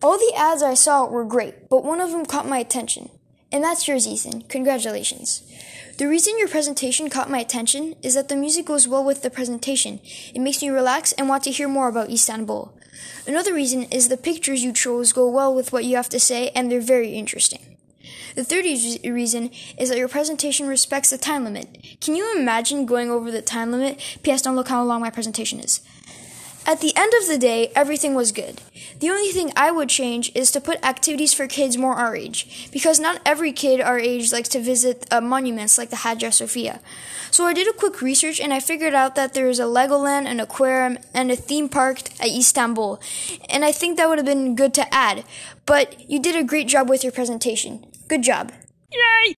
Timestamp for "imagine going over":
22.38-23.32